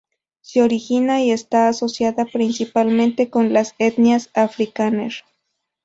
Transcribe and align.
Se 0.41 0.63
origina 0.63 1.21
y 1.21 1.29
está 1.29 1.67
asociada 1.67 2.25
principalmente 2.25 3.29
con 3.29 3.53
las 3.53 3.75
etnias 3.77 4.31
Afrikáner. 4.33 5.13